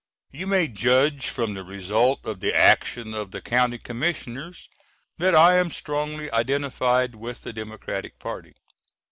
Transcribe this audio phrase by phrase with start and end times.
[0.31, 4.67] You may judge from the result of the action of the County Commissioners
[5.19, 8.55] that I am strongly identified with the Democratic party.